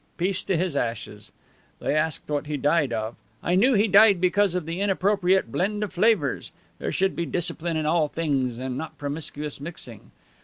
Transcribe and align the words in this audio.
Peace 0.17 0.43
to 0.45 0.57
his 0.57 0.75
ashes! 0.75 1.31
They 1.77 1.95
asked 1.95 2.27
what 2.27 2.47
he 2.47 2.57
died 2.57 2.91
of. 2.91 3.15
I 3.43 3.53
knew 3.53 3.75
he 3.75 3.87
died 3.87 4.19
because 4.19 4.55
of 4.55 4.65
the 4.65 4.81
inappropriate 4.81 5.51
blend 5.51 5.83
of 5.83 5.93
flavors. 5.93 6.51
There 6.79 6.91
should 6.91 7.15
be 7.15 7.27
discipline 7.27 7.77
in 7.77 7.85
all 7.85 8.07
things 8.07 8.57
and 8.57 8.79
not 8.79 8.97
promiscuous 8.97 9.61
mixing. 9.61 10.09